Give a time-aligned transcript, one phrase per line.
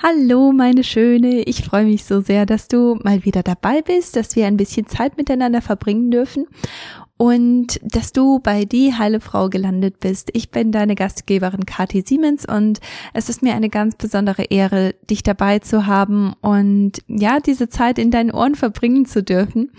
[0.00, 1.42] Hallo, meine Schöne.
[1.42, 4.86] Ich freue mich so sehr, dass du mal wieder dabei bist, dass wir ein bisschen
[4.86, 6.46] Zeit miteinander verbringen dürfen
[7.18, 10.30] und dass du bei Die Heile Frau gelandet bist.
[10.32, 12.80] Ich bin deine Gastgeberin Kathi Siemens und
[13.12, 17.98] es ist mir eine ganz besondere Ehre, dich dabei zu haben und ja, diese Zeit
[17.98, 19.72] in deinen Ohren verbringen zu dürfen.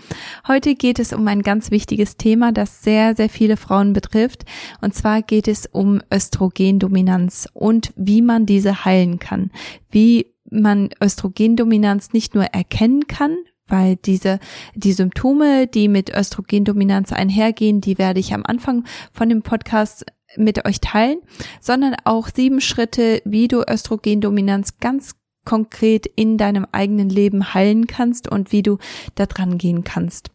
[0.46, 4.44] Heute geht es um ein ganz wichtiges Thema, das sehr, sehr viele Frauen betrifft.
[4.82, 9.50] Und zwar geht es um Östrogendominanz und wie man diese heilen kann.
[9.90, 13.36] Wie man Östrogendominanz nicht nur erkennen kann,
[13.70, 14.38] weil diese,
[14.74, 20.04] die Symptome, die mit Östrogendominanz einhergehen, die werde ich am Anfang von dem Podcast
[20.36, 21.18] mit euch teilen,
[21.60, 28.30] sondern auch sieben Schritte, wie du Östrogendominanz ganz konkret in deinem eigenen Leben heilen kannst
[28.30, 28.78] und wie du
[29.14, 30.30] da dran gehen kannst.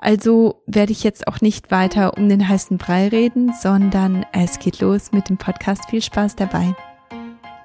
[0.00, 4.80] Also werde ich jetzt auch nicht weiter um den heißen Brei reden, sondern es geht
[4.80, 5.90] los mit dem Podcast.
[5.90, 6.74] Viel Spaß dabei.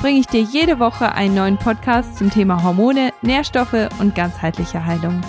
[0.00, 5.20] bringe ich dir jede Woche einen neuen Podcast zum Thema Hormone, Nährstoffe und ganzheitliche Heilung.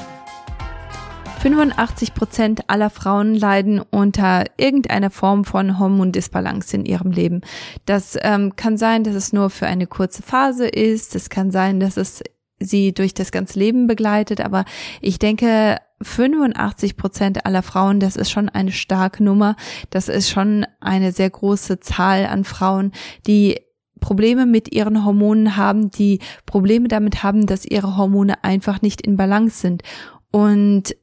[1.42, 7.42] 85 Prozent aller Frauen leiden unter irgendeiner Form von Hormondisbalance in ihrem Leben.
[7.86, 11.16] Das ähm, kann sein, dass es nur für eine kurze Phase ist.
[11.16, 12.22] Es kann sein, dass es
[12.60, 14.42] sie durch das ganze Leben begleitet.
[14.42, 14.66] Aber
[15.02, 19.56] ich denke, 85 Prozent aller Frauen, das ist schon eine starke Nummer.
[19.90, 22.92] Das ist schon eine sehr große Zahl an Frauen,
[23.26, 23.60] die
[24.00, 29.18] Probleme mit ihren Hormonen haben, die Probleme damit haben, dass ihre Hormone einfach nicht in
[29.18, 29.84] Balance sind.
[30.32, 30.96] Und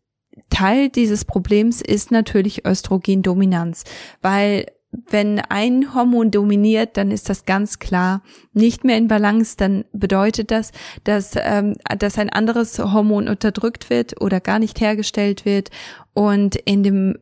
[0.50, 3.84] Teil dieses Problems ist natürlich Östrogendominanz,
[4.22, 4.66] weil
[5.10, 8.22] wenn ein Hormon dominiert, dann ist das ganz klar
[8.52, 9.56] nicht mehr in Balance.
[9.56, 10.72] Dann bedeutet das,
[11.04, 15.70] dass, ähm, dass ein anderes Hormon unterdrückt wird oder gar nicht hergestellt wird.
[16.14, 17.18] Und in dem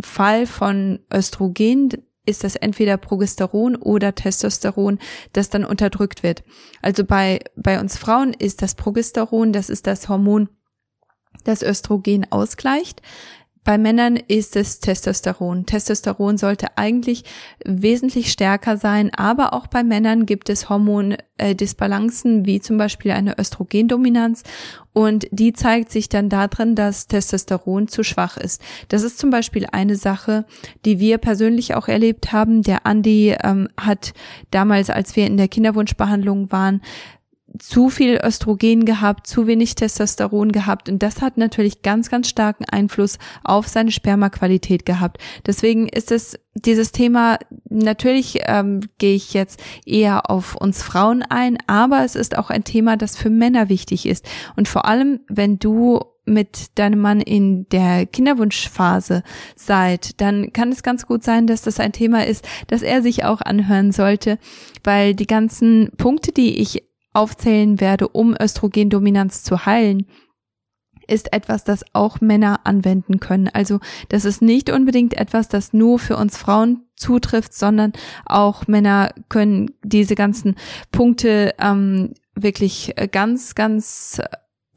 [0.00, 1.90] Fall von Östrogen
[2.28, 4.98] ist das entweder Progesteron oder Testosteron,
[5.32, 6.44] das dann unterdrückt wird.
[6.82, 10.48] Also bei, bei uns Frauen ist das Progesteron, das ist das Hormon,
[11.44, 13.02] das Östrogen ausgleicht.
[13.64, 15.66] Bei Männern ist es Testosteron.
[15.66, 17.24] Testosteron sollte eigentlich
[17.64, 24.44] wesentlich stärker sein, aber auch bei Männern gibt es Hormondisbalancen, wie zum Beispiel eine Östrogendominanz
[24.98, 28.60] und die zeigt sich dann darin, dass Testosteron zu schwach ist.
[28.88, 30.44] Das ist zum Beispiel eine Sache,
[30.84, 32.62] die wir persönlich auch erlebt haben.
[32.62, 34.12] Der Andi ähm, hat
[34.50, 36.82] damals, als wir in der Kinderwunschbehandlung waren,
[37.58, 42.64] zu viel Östrogen gehabt, zu wenig Testosteron gehabt und das hat natürlich ganz, ganz starken
[42.64, 45.18] Einfluss auf seine Spermaqualität gehabt.
[45.46, 47.38] Deswegen ist es dieses Thema,
[47.68, 52.64] natürlich ähm, gehe ich jetzt eher auf uns Frauen ein, aber es ist auch ein
[52.64, 54.28] Thema, das für Männer wichtig ist.
[54.56, 59.22] Und vor allem, wenn du mit deinem Mann in der Kinderwunschphase
[59.56, 63.24] seid, dann kann es ganz gut sein, dass das ein Thema ist, das er sich
[63.24, 64.38] auch anhören sollte,
[64.84, 66.87] weil die ganzen Punkte, die ich
[67.18, 70.06] aufzählen werde, um Östrogendominanz zu heilen,
[71.08, 73.48] ist etwas, das auch Männer anwenden können.
[73.48, 77.92] Also das ist nicht unbedingt etwas, das nur für uns Frauen zutrifft, sondern
[78.24, 80.54] auch Männer können diese ganzen
[80.92, 84.20] Punkte ähm, wirklich ganz, ganz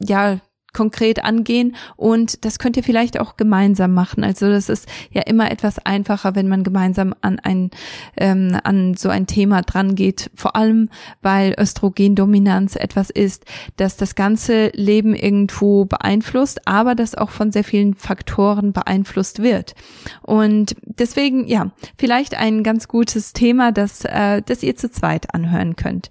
[0.00, 0.40] ja
[0.72, 4.24] konkret angehen und das könnt ihr vielleicht auch gemeinsam machen.
[4.24, 7.70] Also das ist ja immer etwas einfacher, wenn man gemeinsam an ein
[8.16, 10.30] ähm, an so ein Thema dran geht.
[10.34, 10.88] Vor allem,
[11.20, 13.44] weil Östrogendominanz etwas ist,
[13.76, 19.74] das das ganze Leben irgendwo beeinflusst, aber das auch von sehr vielen Faktoren beeinflusst wird.
[20.22, 25.76] Und deswegen ja, vielleicht ein ganz gutes Thema, das äh, das ihr zu zweit anhören
[25.76, 26.10] könnt.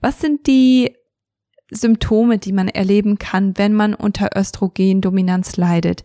[0.00, 0.94] Was sind die
[1.70, 6.02] Symptome, die man erleben kann, wenn man unter Östrogendominanz leidet.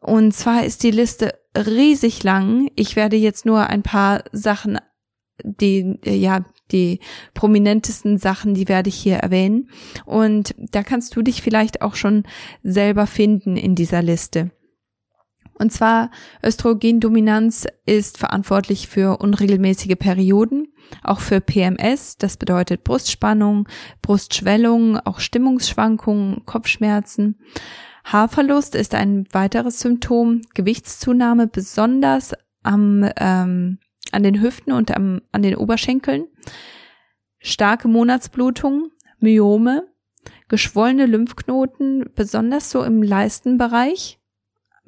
[0.00, 2.70] Und zwar ist die Liste riesig lang.
[2.76, 4.78] Ich werde jetzt nur ein paar Sachen,
[5.42, 7.00] die, ja, die
[7.34, 9.70] prominentesten Sachen, die werde ich hier erwähnen.
[10.04, 12.24] Und da kannst du dich vielleicht auch schon
[12.62, 14.50] selber finden in dieser Liste.
[15.58, 16.10] Und zwar
[16.42, 20.68] Östrogendominanz ist verantwortlich für unregelmäßige Perioden,
[21.02, 23.68] auch für PMS, das bedeutet Brustspannung,
[24.02, 27.38] Brustschwellung, auch Stimmungsschwankungen, Kopfschmerzen.
[28.04, 33.78] Haarverlust ist ein weiteres Symptom, Gewichtszunahme besonders am, ähm,
[34.12, 36.26] an den Hüften und am, an den Oberschenkeln,
[37.38, 39.88] starke Monatsblutung, Myome,
[40.48, 44.15] geschwollene Lymphknoten, besonders so im Leistenbereich.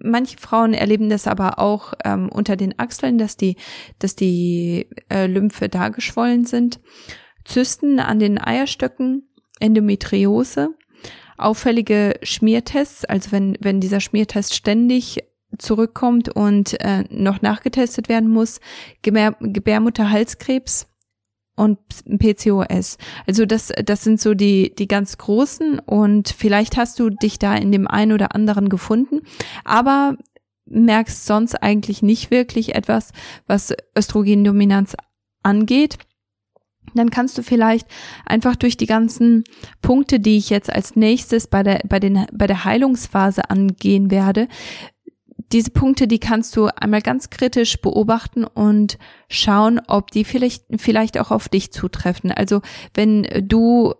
[0.01, 3.57] Manche Frauen erleben das aber auch ähm, unter den Achseln, dass die,
[3.99, 6.81] dass die äh, Lymphe da geschwollen sind.
[7.45, 9.29] Zysten an den Eierstöcken,
[9.59, 10.71] Endometriose,
[11.37, 15.25] auffällige Schmiertests, also wenn, wenn dieser Schmiertest ständig
[15.57, 18.61] zurückkommt und äh, noch nachgetestet werden muss,
[19.03, 20.87] Gebär, Gebärmutterhalskrebs
[21.59, 22.99] und PCOS.
[23.27, 27.55] Also das, das sind so die, die ganz großen und vielleicht hast du dich da
[27.55, 29.21] in dem einen oder anderen gefunden,
[29.65, 30.17] aber
[30.67, 33.13] merkst sonst eigentlich nicht wirklich etwas,
[33.47, 34.95] was Östrogendominanz
[35.43, 35.99] angeht
[36.95, 37.87] dann kannst du vielleicht
[38.25, 39.45] einfach durch die ganzen
[39.83, 44.49] Punkte, die ich jetzt als nächstes bei der, bei den, bei der Heilungsphase angehen werde,
[45.53, 48.99] diese Punkte, die kannst du einmal ganz kritisch beobachten und
[49.29, 52.31] schauen, ob die vielleicht, vielleicht auch auf dich zutreffen.
[52.31, 52.61] Also
[52.95, 53.95] wenn du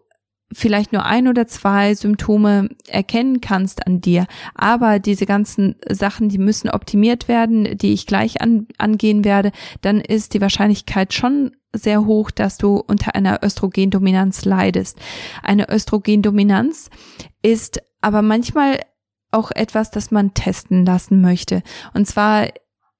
[0.53, 6.39] vielleicht nur ein oder zwei Symptome erkennen kannst an dir, aber diese ganzen Sachen, die
[6.39, 9.53] müssen optimiert werden, die ich gleich an, angehen werde,
[9.83, 14.99] dann ist die Wahrscheinlichkeit schon sehr hoch, dass du unter einer Östrogendominanz leidest.
[15.43, 16.89] Eine Östrogendominanz
[17.43, 18.81] ist aber manchmal
[19.31, 21.63] auch etwas, das man testen lassen möchte.
[21.95, 22.49] Und zwar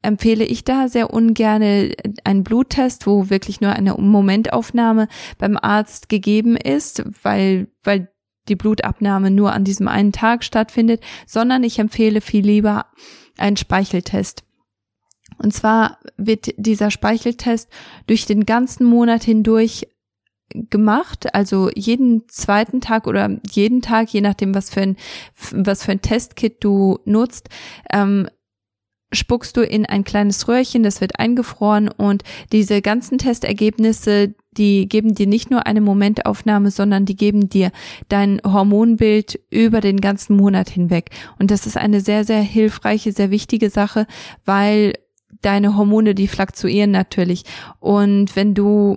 [0.03, 1.95] empfehle ich da sehr ungerne
[2.25, 5.09] einen Bluttest, wo wirklich nur eine Momentaufnahme
[5.39, 8.09] beim Arzt gegeben ist, weil, weil
[8.49, 12.87] die Blutabnahme nur an diesem einen Tag stattfindet, sondern ich empfehle viel lieber
[13.37, 14.45] einen Speicheltest.
[15.37, 17.69] Und zwar wird dieser Speicheltest
[18.07, 19.87] durch den ganzen Monat hindurch
[20.51, 24.97] gemacht, also jeden zweiten Tag oder jeden Tag, je nachdem, was für ein,
[25.53, 27.49] was für ein Testkit du nutzt,
[27.93, 28.29] ähm,
[29.13, 35.15] spuckst du in ein kleines Röhrchen, das wird eingefroren und diese ganzen Testergebnisse, die geben
[35.15, 37.71] dir nicht nur eine Momentaufnahme, sondern die geben dir
[38.09, 41.11] dein Hormonbild über den ganzen Monat hinweg.
[41.39, 44.07] Und das ist eine sehr, sehr hilfreiche, sehr wichtige Sache,
[44.45, 44.95] weil
[45.43, 47.45] deine Hormone, die fluktuieren natürlich.
[47.79, 48.97] Und wenn du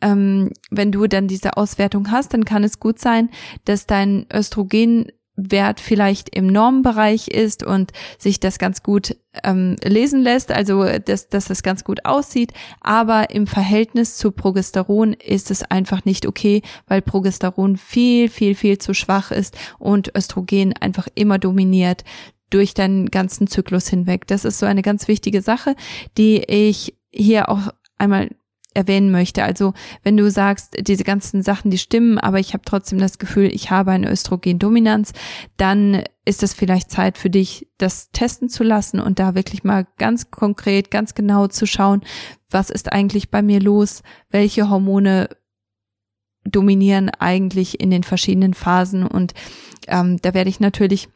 [0.00, 3.30] ähm, wenn du dann diese Auswertung hast, dann kann es gut sein,
[3.64, 10.52] dass dein Östrogenwert vielleicht im Normbereich ist und sich das ganz gut ähm, lesen lässt,
[10.52, 16.04] also dass, dass das ganz gut aussieht, aber im Verhältnis zu Progesteron ist es einfach
[16.04, 22.04] nicht okay, weil Progesteron viel, viel, viel zu schwach ist und Östrogen einfach immer dominiert
[22.50, 24.26] durch deinen ganzen Zyklus hinweg.
[24.26, 25.74] Das ist so eine ganz wichtige Sache,
[26.16, 27.68] die ich hier auch
[27.98, 28.30] einmal
[28.74, 29.42] erwähnen möchte.
[29.42, 33.52] Also wenn du sagst, diese ganzen Sachen, die stimmen, aber ich habe trotzdem das Gefühl,
[33.52, 35.12] ich habe eine Östrogendominanz,
[35.56, 39.86] dann ist es vielleicht Zeit für dich, das testen zu lassen und da wirklich mal
[39.96, 42.02] ganz konkret, ganz genau zu schauen,
[42.50, 45.28] was ist eigentlich bei mir los, welche Hormone
[46.44, 49.34] dominieren eigentlich in den verschiedenen Phasen und
[49.86, 51.08] ähm, da werde ich natürlich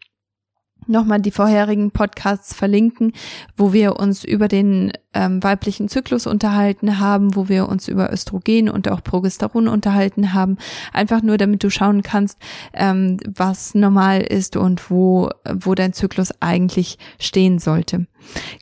[0.87, 3.12] nochmal die vorherigen Podcasts verlinken,
[3.56, 8.69] wo wir uns über den ähm, weiblichen Zyklus unterhalten haben, wo wir uns über Östrogen
[8.69, 10.58] und auch Progesteron unterhalten haben.
[10.93, 12.38] Einfach nur, damit du schauen kannst,
[12.73, 18.06] ähm, was normal ist und wo, wo dein Zyklus eigentlich stehen sollte.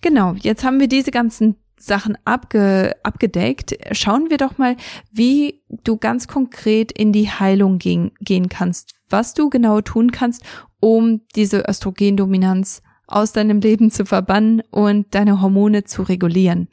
[0.02, 3.74] Genau, jetzt haben wir diese ganzen Sachen abge, abgedeckt.
[3.92, 4.76] Schauen wir doch mal,
[5.10, 10.44] wie du ganz konkret in die Heilung gehen, gehen kannst, was du genau tun kannst,
[10.80, 16.68] um diese Östrogendominanz aus deinem Leben zu verbannen und deine Hormone zu regulieren.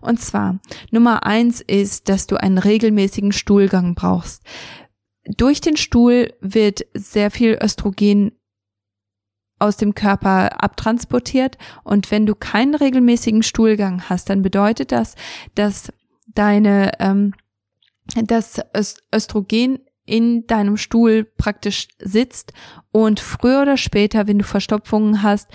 [0.00, 0.60] Und zwar,
[0.90, 4.42] Nummer eins ist, dass du einen regelmäßigen Stuhlgang brauchst.
[5.36, 8.32] Durch den Stuhl wird sehr viel Östrogen
[9.58, 15.14] aus dem Körper abtransportiert und wenn du keinen regelmäßigen Stuhlgang hast, dann bedeutet das,
[15.54, 15.92] dass
[16.34, 17.32] deine ähm,
[18.24, 18.60] das
[19.14, 22.52] Östrogen in deinem Stuhl praktisch sitzt
[22.90, 25.48] und früher oder später, wenn du Verstopfungen hast,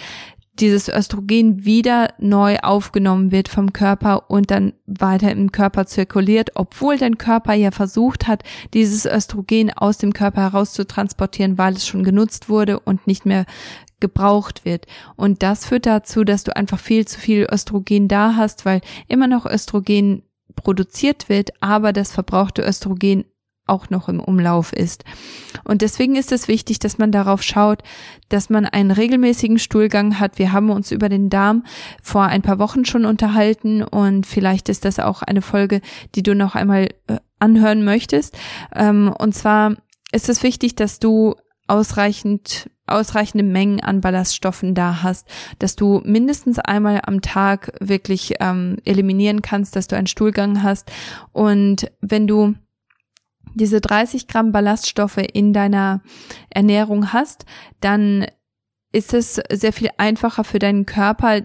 [0.59, 6.97] dieses Östrogen wieder neu aufgenommen wird vom Körper und dann weiter im Körper zirkuliert, obwohl
[6.97, 11.85] dein Körper ja versucht hat, dieses Östrogen aus dem Körper heraus zu transportieren, weil es
[11.85, 13.45] schon genutzt wurde und nicht mehr
[13.99, 14.85] gebraucht wird.
[15.15, 19.27] Und das führt dazu, dass du einfach viel zu viel Östrogen da hast, weil immer
[19.27, 20.23] noch Östrogen
[20.55, 23.25] produziert wird, aber das verbrauchte Östrogen
[23.67, 25.03] auch noch im Umlauf ist.
[25.63, 27.83] Und deswegen ist es wichtig, dass man darauf schaut,
[28.29, 30.39] dass man einen regelmäßigen Stuhlgang hat.
[30.39, 31.63] Wir haben uns über den Darm
[32.01, 35.81] vor ein paar Wochen schon unterhalten und vielleicht ist das auch eine Folge,
[36.15, 38.37] die du noch einmal äh, anhören möchtest.
[38.75, 39.75] Ähm, und zwar
[40.11, 41.35] ist es wichtig, dass du
[41.67, 45.27] ausreichend ausreichende Mengen an Ballaststoffen da hast,
[45.59, 50.89] dass du mindestens einmal am Tag wirklich ähm, eliminieren kannst, dass du einen Stuhlgang hast.
[51.33, 52.55] Und wenn du
[53.57, 56.01] diese 30 Gramm Ballaststoffe in deiner
[56.49, 57.45] Ernährung hast,
[57.81, 58.25] dann
[58.91, 61.41] ist es sehr viel einfacher für deinen Körper,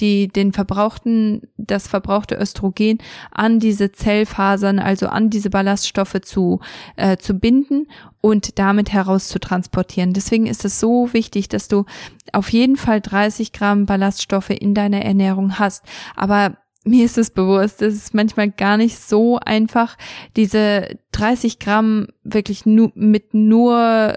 [0.00, 2.98] die den verbrauchten, das verbrauchte Östrogen
[3.30, 6.60] an diese Zellfasern, also an diese Ballaststoffe zu,
[6.96, 7.88] äh, zu binden
[8.20, 10.12] und damit heraus zu transportieren.
[10.12, 11.84] Deswegen ist es so wichtig, dass du
[12.32, 15.84] auf jeden Fall 30 Gramm Ballaststoffe in deiner Ernährung hast.
[16.14, 16.56] Aber
[16.88, 19.96] mir ist es bewusst, es ist manchmal gar nicht so einfach,
[20.36, 24.14] diese 30 Gramm wirklich nur mit nur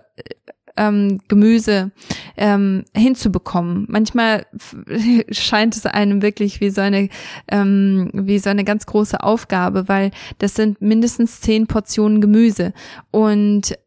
[0.78, 1.92] ähm, Gemüse
[2.38, 3.86] ähm, hinzubekommen.
[3.90, 4.46] Manchmal
[5.32, 7.10] scheint es einem wirklich wie so eine
[7.50, 12.74] ähm, wie so eine ganz große Aufgabe, weil das sind mindestens zehn Portionen Gemüse
[13.12, 13.78] und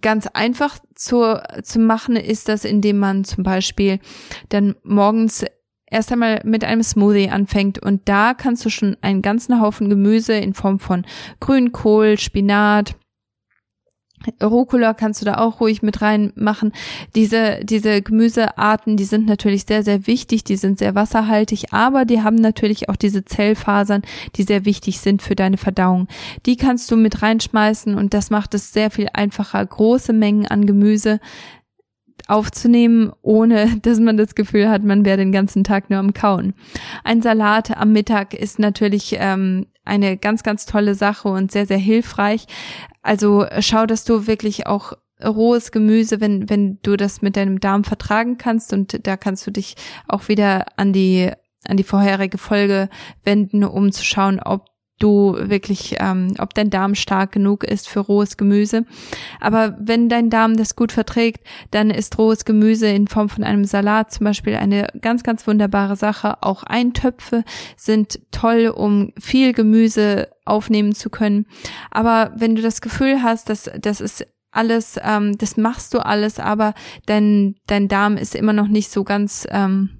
[0.00, 3.98] ganz einfach zu, zu machen ist das, indem man zum Beispiel
[4.48, 5.44] dann morgens
[5.90, 10.34] erst einmal mit einem Smoothie anfängt und da kannst du schon einen ganzen Haufen Gemüse
[10.34, 11.04] in Form von
[11.40, 12.94] Grünkohl, Spinat,
[14.42, 16.72] Rucola kannst du da auch ruhig mit reinmachen.
[17.14, 22.22] Diese, diese Gemüsearten, die sind natürlich sehr, sehr wichtig, die sind sehr wasserhaltig, aber die
[22.22, 24.02] haben natürlich auch diese Zellfasern,
[24.36, 26.06] die sehr wichtig sind für deine Verdauung.
[26.46, 30.66] Die kannst du mit reinschmeißen und das macht es sehr viel einfacher, große Mengen an
[30.66, 31.20] Gemüse
[32.30, 36.54] aufzunehmen, ohne dass man das Gefühl hat, man wäre den ganzen Tag nur am Kauen.
[37.04, 41.78] Ein Salat am Mittag ist natürlich ähm, eine ganz, ganz tolle Sache und sehr, sehr
[41.78, 42.46] hilfreich.
[43.02, 47.84] Also schau, dass du wirklich auch rohes Gemüse, wenn, wenn du das mit deinem Darm
[47.84, 49.76] vertragen kannst und da kannst du dich
[50.08, 51.30] auch wieder an die,
[51.66, 52.88] an die vorherige Folge
[53.24, 54.69] wenden, um zu schauen, ob
[55.00, 58.84] du wirklich, ähm, ob dein Darm stark genug ist für rohes Gemüse.
[59.40, 63.64] Aber wenn dein Darm das gut verträgt, dann ist rohes Gemüse in Form von einem
[63.64, 66.42] Salat zum Beispiel eine ganz, ganz wunderbare Sache.
[66.42, 67.44] Auch Eintöpfe
[67.76, 71.46] sind toll, um viel Gemüse aufnehmen zu können.
[71.90, 76.38] Aber wenn du das Gefühl hast, dass das ist alles, ähm, das machst du alles,
[76.38, 76.74] aber
[77.06, 79.99] dein, dein Darm ist immer noch nicht so ganz ähm,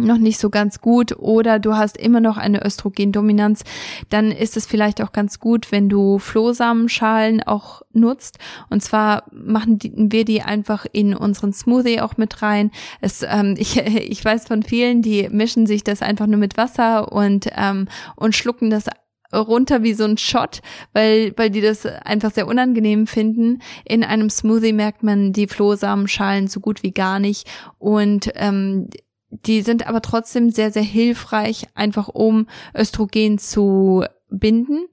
[0.00, 3.64] noch nicht so ganz gut oder du hast immer noch eine Östrogendominanz,
[4.08, 8.38] dann ist es vielleicht auch ganz gut, wenn du Flohsamenschalen auch nutzt.
[8.68, 12.70] Und zwar machen die, wir die einfach in unseren Smoothie auch mit rein.
[13.00, 17.12] Es, ähm, ich, ich weiß von vielen, die mischen sich das einfach nur mit Wasser
[17.12, 18.86] und, ähm, und schlucken das
[19.32, 20.60] runter wie so ein Shot,
[20.92, 23.60] weil, weil die das einfach sehr unangenehm finden.
[23.84, 28.88] In einem Smoothie merkt man die Flohsamenschalen so gut wie gar nicht und ähm,
[29.30, 34.86] die sind aber trotzdem sehr, sehr hilfreich, einfach um Östrogen zu binden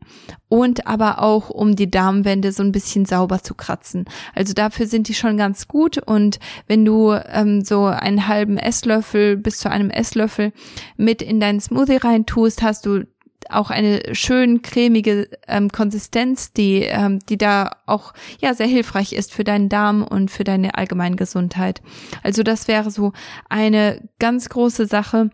[0.49, 4.05] und aber auch um die Darmwände so ein bisschen sauber zu kratzen.
[4.33, 9.37] Also dafür sind die schon ganz gut und wenn du ähm, so einen halben Esslöffel
[9.37, 10.53] bis zu einem Esslöffel
[10.97, 13.05] mit in deinen Smoothie rein tust, hast du
[13.49, 19.33] auch eine schön cremige ähm, Konsistenz, die, ähm, die da auch ja sehr hilfreich ist
[19.33, 21.81] für deinen Darm und für deine allgemeine Gesundheit.
[22.23, 23.13] Also das wäre so
[23.49, 25.29] eine ganz große Sache,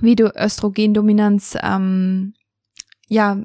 [0.00, 2.34] wie du Östrogendominanz ähm,
[3.08, 3.44] ja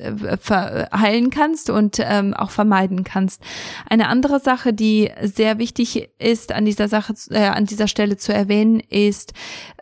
[0.00, 3.40] heilen kannst und ähm, auch vermeiden kannst.
[3.88, 8.34] Eine andere Sache, die sehr wichtig ist an dieser Sache, äh, an dieser Stelle zu
[8.34, 9.34] erwähnen, ist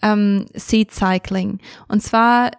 [0.02, 1.60] ähm, Seed Cycling.
[1.88, 2.50] Und zwar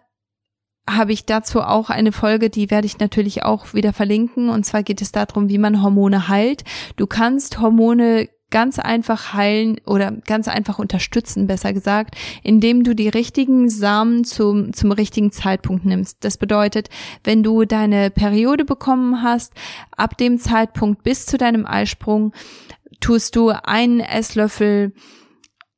[0.89, 4.49] habe ich dazu auch eine Folge, die werde ich natürlich auch wieder verlinken.
[4.49, 6.63] Und zwar geht es darum, wie man Hormone heilt.
[6.97, 13.09] Du kannst Hormone ganz einfach heilen oder ganz einfach unterstützen, besser gesagt, indem du die
[13.09, 16.17] richtigen Samen zum, zum richtigen Zeitpunkt nimmst.
[16.23, 16.89] Das bedeutet,
[17.23, 19.53] wenn du deine Periode bekommen hast,
[19.97, 22.31] ab dem Zeitpunkt bis zu deinem Eisprung,
[22.99, 24.93] tust du einen Esslöffel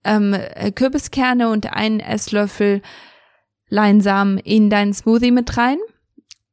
[0.03, 0.35] ähm,
[0.75, 2.81] Kürbiskerne und einen Esslöffel
[3.69, 5.77] Leinsamen in deinen Smoothie mit rein.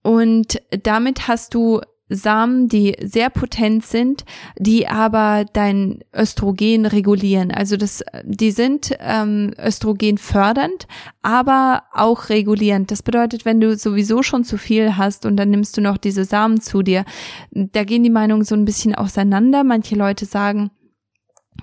[0.03, 1.81] Und damit hast du
[2.15, 4.25] Samen, die sehr potent sind,
[4.59, 7.51] die aber dein Östrogen regulieren.
[7.51, 10.87] Also das, die sind ähm, Östrogen fördernd,
[11.23, 12.91] aber auch regulierend.
[12.91, 16.25] Das bedeutet, wenn du sowieso schon zu viel hast und dann nimmst du noch diese
[16.25, 17.05] Samen zu dir,
[17.51, 19.65] da gehen die Meinungen so ein bisschen auseinander.
[19.65, 20.71] Manche Leute sagen,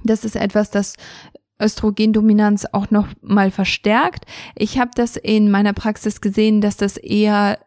[0.04, 0.96] das ist etwas, das
[1.62, 4.26] Östrogendominanz auch noch mal verstärkt.
[4.56, 7.60] Ich habe das in meiner Praxis gesehen, dass das eher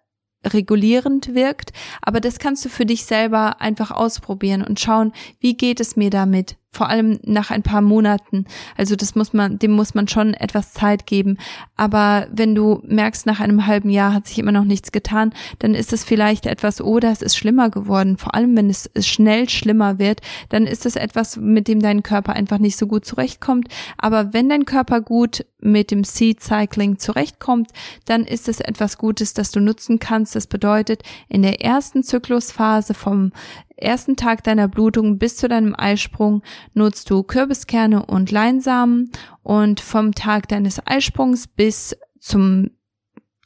[0.44, 5.78] regulierend wirkt, aber das kannst du für dich selber einfach ausprobieren und schauen, wie geht
[5.78, 6.56] es mir damit?
[6.74, 8.46] Vor allem nach ein paar Monaten.
[8.78, 11.36] Also das muss man, dem muss man schon etwas Zeit geben.
[11.76, 15.74] Aber wenn du merkst, nach einem halben Jahr hat sich immer noch nichts getan, dann
[15.74, 18.16] ist es vielleicht etwas, oder es ist schlimmer geworden.
[18.16, 22.32] Vor allem, wenn es schnell schlimmer wird, dann ist es etwas, mit dem dein Körper
[22.32, 23.68] einfach nicht so gut zurechtkommt.
[23.98, 27.70] Aber wenn dein Körper gut mit dem Seed Cycling zurechtkommt,
[28.06, 30.34] dann ist es etwas Gutes, das du nutzen kannst.
[30.34, 33.32] Das bedeutet, in der ersten Zyklusphase vom
[33.76, 36.42] ersten Tag deiner Blutung bis zu deinem Eisprung
[36.74, 39.10] nutzt du Kürbiskerne und Leinsamen
[39.42, 42.70] und vom Tag deines Eisprungs bis zum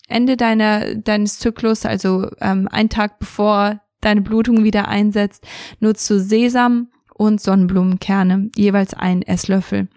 [0.08, 5.46] Ende deiner, deines Zyklus, also ähm, ein Tag bevor deine Blutung wieder einsetzt,
[5.80, 9.88] nutzt du Sesam und Sonnenblumenkerne, jeweils ein Esslöffel.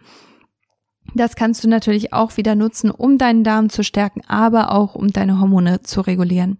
[1.15, 5.11] Das kannst du natürlich auch wieder nutzen, um deinen Darm zu stärken, aber auch um
[5.11, 6.59] deine Hormone zu regulieren.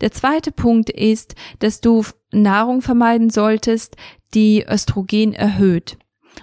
[0.00, 3.96] Der zweite Punkt ist, dass du Nahrung vermeiden solltest,
[4.34, 5.98] die Östrogen erhöht.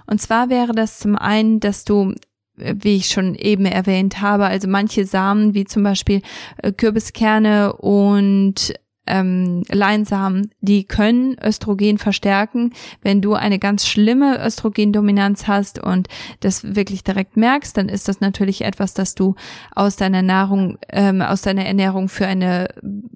[0.06, 2.14] Und zwar wäre das zum einen, dass du
[2.60, 6.22] wie ich schon eben erwähnt habe, also manche Samen wie zum Beispiel
[6.58, 8.74] äh, Kürbiskerne und
[9.10, 12.72] ähm, Leinsamen, die können Östrogen verstärken.
[13.02, 16.08] Wenn du eine ganz schlimme Östrogendominanz hast und
[16.40, 19.34] das wirklich direkt merkst, dann ist das natürlich etwas, das du
[19.74, 22.68] aus deiner Nahrung, ähm, aus deiner Ernährung für eine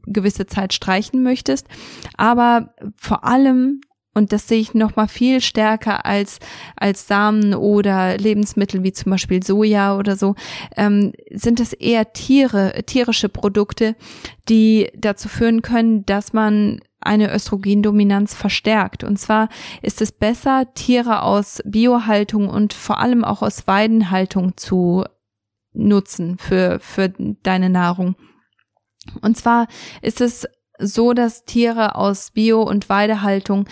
[0.06, 1.68] gewisse Zeit streichen möchtest.
[2.16, 3.80] Aber vor allem
[4.14, 6.38] und das sehe ich noch mal viel stärker als
[6.76, 10.34] als Samen oder Lebensmittel wie zum Beispiel Soja oder so.
[10.76, 13.96] Ähm, sind das eher Tiere, tierische Produkte,
[14.48, 19.04] die dazu führen können, dass man eine Östrogendominanz verstärkt.
[19.04, 19.48] Und zwar
[19.82, 25.04] ist es besser, Tiere aus Biohaltung und vor allem auch aus Weidenhaltung zu
[25.72, 28.16] nutzen für, für deine Nahrung.
[29.20, 29.66] Und zwar
[30.00, 30.46] ist es
[30.78, 33.68] so, dass Tiere aus Bio- und Weidehaltung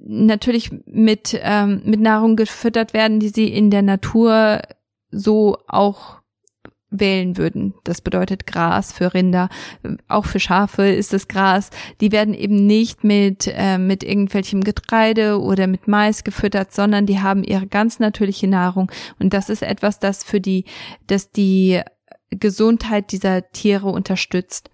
[0.00, 4.62] natürlich mit, ähm, mit Nahrung gefüttert werden, die sie in der Natur
[5.10, 6.20] so auch
[6.90, 7.74] wählen würden.
[7.84, 9.48] Das bedeutet Gras für Rinder,
[10.08, 11.70] auch für Schafe ist es Gras.
[12.00, 17.20] Die werden eben nicht mit, äh, mit irgendwelchem Getreide oder mit Mais gefüttert, sondern die
[17.20, 18.90] haben ihre ganz natürliche Nahrung.
[19.18, 20.64] Und das ist etwas, das für die,
[21.06, 21.80] dass die
[22.30, 24.70] Gesundheit dieser Tiere unterstützt.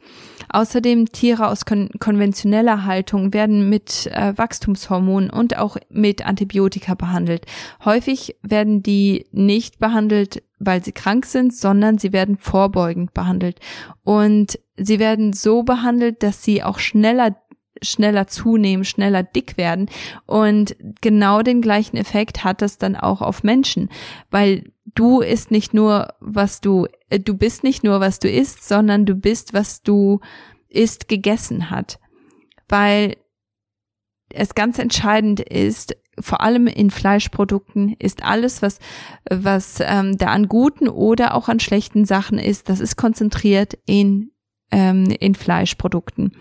[0.53, 7.47] Außerdem Tiere aus kon konventioneller Haltung werden mit äh, Wachstumshormonen und auch mit Antibiotika behandelt.
[7.85, 13.61] Häufig werden die nicht behandelt, weil sie krank sind, sondern sie werden vorbeugend behandelt.
[14.05, 17.37] Und sie werden so behandelt, dass sie auch schneller
[17.85, 19.87] schneller zunehmen, schneller dick werden.
[20.27, 23.89] Und genau den gleichen Effekt hat das dann auch auf Menschen,
[24.31, 28.67] weil du isst nicht nur, was du, äh, du bist nicht nur, was du isst,
[28.67, 30.21] sondern du bist, was du
[30.69, 31.99] isst, gegessen hat.
[32.69, 33.17] Weil
[34.31, 38.79] es ganz entscheidend ist, vor allem in Fleischprodukten ist alles, was,
[39.31, 44.31] was ähm, da an guten oder auch an schlechten Sachen ist, das ist konzentriert in,
[44.71, 46.37] ähm, in Fleischprodukten.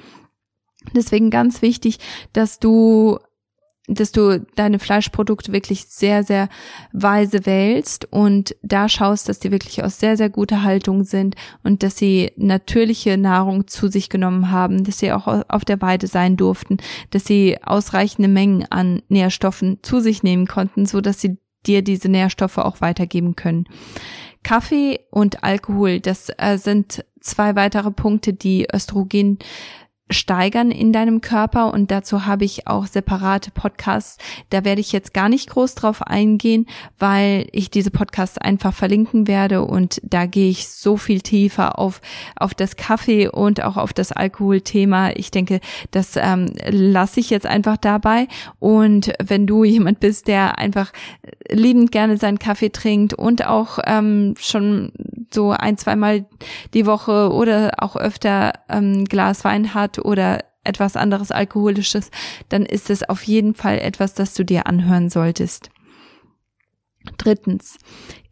[0.94, 2.00] Deswegen ganz wichtig,
[2.34, 3.20] dass du
[3.88, 6.50] dass du deine Fleischprodukte wirklich sehr, sehr
[6.94, 11.84] weise wählst und da schaust, dass die wirklich aus sehr, sehr guter Haltung sind und
[11.84, 16.38] dass sie natürliche Nahrung zu sich genommen haben, dass sie auch auf der Weide sein
[16.38, 16.78] durften,
[17.10, 22.10] dass sie ausreichende Mengen an Nährstoffen zu sich nehmen konnten, so dass sie dir diese
[22.10, 23.65] Nährstoffe auch weitergeben können.
[24.44, 29.38] Kaffee und Alkohol, das äh, sind zwei weitere Punkte, die Östrogen
[30.12, 34.17] steigern in deinem Körper und dazu habe ich auch separate Podcasts.
[34.50, 36.67] Da werde ich jetzt gar nicht groß drauf eingehen,
[37.00, 42.02] weil ich diese Podcasts einfach verlinken werde und da gehe ich so viel tiefer auf,
[42.36, 45.12] auf das Kaffee und auch auf das Alkoholthema.
[45.15, 45.60] Ich denke,
[45.91, 48.28] das ähm, lasse ich jetzt einfach dabei
[48.60, 50.91] und wenn du jemand bist, der einfach
[51.50, 54.91] liebend gerne seinen Kaffee trinkt und auch ähm, schon
[55.34, 56.26] so ein, zweimal
[56.74, 62.12] die Woche oder auch öfter ähm, Glas Wein hat oder etwas anderes Alkoholisches,
[62.50, 65.72] dann ist es auf jeden Fall etwas, das du dir anhören solltest.
[67.18, 67.78] Drittens,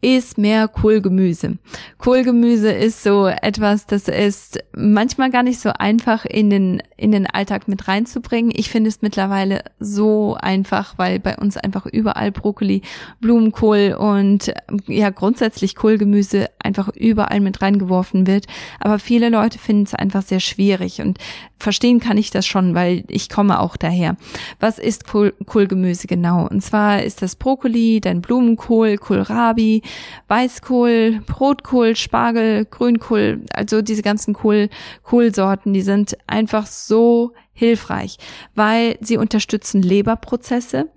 [0.00, 1.58] ist mehr Kohlgemüse.
[1.98, 7.26] Kohlgemüse ist so etwas, das ist manchmal gar nicht so einfach in den, in den
[7.26, 8.52] Alltag mit reinzubringen.
[8.54, 12.82] Ich finde es mittlerweile so einfach, weil bei uns einfach überall Brokkoli,
[13.20, 14.52] Blumenkohl und
[14.86, 18.46] ja grundsätzlich Kohlgemüse einfach überall mit reingeworfen wird.
[18.78, 21.18] Aber viele Leute finden es einfach sehr schwierig und
[21.58, 24.16] verstehen kann ich das schon, weil ich komme auch daher.
[24.58, 26.48] Was ist Kohl, Kohlgemüse genau?
[26.48, 29.82] Und zwar ist das Brokkoli, dann Blumenkohl, Kohlrabi,
[30.28, 34.68] Weißkohl, Brotkohl, Spargel, Grünkohl, also diese ganzen Kohl,
[35.02, 38.18] Kohlsorten, die sind einfach so hilfreich,
[38.54, 40.88] weil sie unterstützen Leberprozesse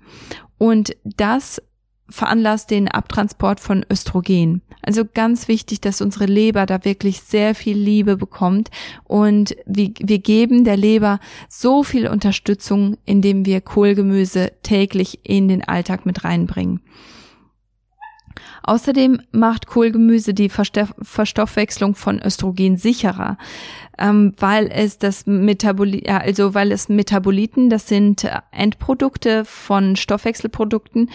[0.58, 1.62] und das
[2.10, 4.62] veranlasst den Abtransport von Östrogen.
[4.82, 8.70] Also ganz wichtig, dass unsere Leber da wirklich sehr viel Liebe bekommt
[9.06, 15.64] und wir, wir geben der Leber so viel Unterstützung, indem wir Kohlgemüse täglich in den
[15.64, 16.82] Alltag mit reinbringen.
[18.64, 23.38] Außerdem macht Kohlgemüse die Verstoffwechslung von Östrogen sicherer,
[23.98, 31.10] ähm, weil es das Metabolit, also weil es Metaboliten, das sind Endprodukte von Stoffwechselprodukten,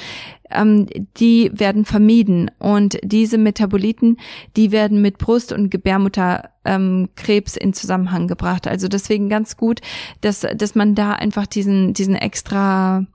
[0.51, 4.19] ähm, die werden vermieden und diese Metaboliten,
[4.57, 8.69] die werden mit Brust- und Gebärmutterkrebs ähm, in Zusammenhang gebracht.
[8.69, 9.81] Also deswegen ganz gut,
[10.21, 13.07] dass dass man da einfach diesen diesen extra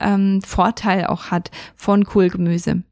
[0.00, 2.84] ähm, Vorteil auch hat von Kohlgemüse.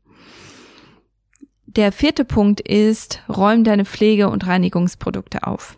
[1.77, 5.77] Der vierte Punkt ist, räum deine Pflege- und Reinigungsprodukte auf.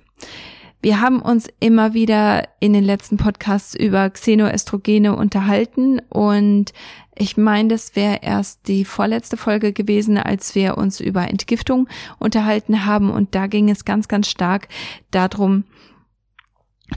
[0.81, 6.73] Wir haben uns immer wieder in den letzten Podcasts über Xenoestrogene unterhalten und
[7.17, 11.89] ich meine, das wäre erst die vorletzte Folge gewesen, als wir uns über Entgiftung
[12.21, 14.69] unterhalten haben und da ging es ganz, ganz stark
[15.11, 15.65] darum,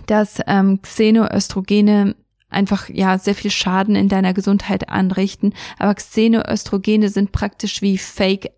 [0.06, 2.16] dass ähm, Xenoöstrogene
[2.52, 5.54] einfach ja sehr viel Schaden in deiner Gesundheit anrichten.
[5.80, 8.52] Aber Xenoöstrogene sind praktisch wie Fake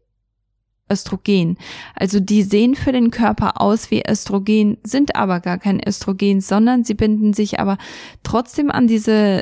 [0.93, 1.57] Östrogen.
[1.95, 6.83] Also die sehen für den Körper aus wie Östrogen, sind aber gar kein Östrogen, sondern
[6.83, 7.77] sie binden sich aber
[8.21, 9.41] trotzdem an diese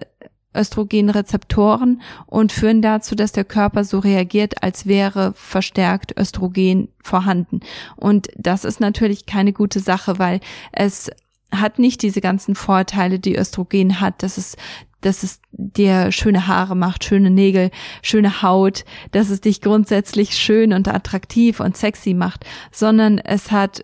[0.55, 7.61] Östrogenrezeptoren und führen dazu, dass der Körper so reagiert, als wäre verstärkt Östrogen vorhanden.
[7.95, 10.39] Und das ist natürlich keine gute Sache, weil
[10.71, 11.09] es
[11.53, 14.55] hat nicht diese ganzen Vorteile, die Östrogen hat, dass es
[15.01, 20.73] dass es dir schöne Haare macht, schöne Nägel, schöne Haut, dass es dich grundsätzlich schön
[20.73, 23.83] und attraktiv und sexy macht, sondern es hat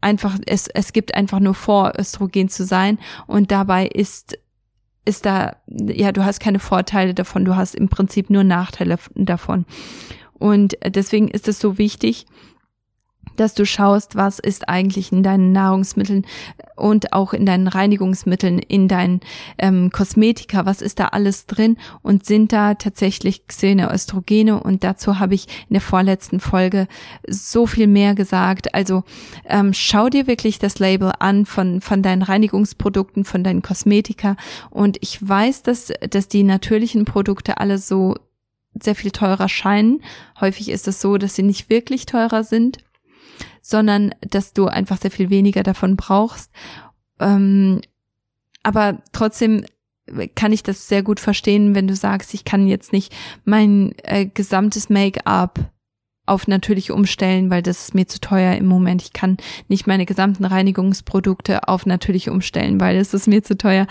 [0.00, 4.38] einfach, es, es gibt einfach nur vor, Östrogen zu sein und dabei ist
[5.06, 9.66] ist da, ja, du hast keine Vorteile davon, du hast im Prinzip nur Nachteile davon.
[10.32, 12.26] Und deswegen ist es so wichtig,
[13.36, 16.24] dass du schaust, was ist eigentlich in deinen Nahrungsmitteln
[16.76, 19.20] und auch in deinen Reinigungsmitteln, in deinen
[19.58, 25.34] ähm, Kosmetika, was ist da alles drin und sind da tatsächlich Xenoöstrogene und dazu habe
[25.34, 26.88] ich in der vorletzten Folge
[27.28, 28.74] so viel mehr gesagt.
[28.74, 29.04] Also
[29.46, 34.36] ähm, schau dir wirklich das Label an von, von deinen Reinigungsprodukten, von deinen Kosmetika
[34.70, 38.16] und ich weiß, dass, dass die natürlichen Produkte alle so
[38.80, 40.02] sehr viel teurer scheinen.
[40.40, 42.78] Häufig ist es so, dass sie nicht wirklich teurer sind
[43.64, 46.52] sondern dass du einfach sehr viel weniger davon brauchst.
[47.18, 47.80] Ähm,
[48.62, 49.64] aber trotzdem
[50.34, 53.14] kann ich das sehr gut verstehen, wenn du sagst, ich kann jetzt nicht
[53.46, 55.70] mein äh, gesamtes Make-up
[56.26, 59.00] auf natürlich umstellen, weil das ist mir zu teuer im Moment.
[59.00, 63.86] Ich kann nicht meine gesamten Reinigungsprodukte auf natürlich umstellen, weil es ist mir zu teuer.